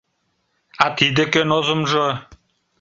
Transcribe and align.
—А 0.83 0.85
тиде 0.97 1.23
кӧн 1.33 1.49
озымжо? 1.57 2.07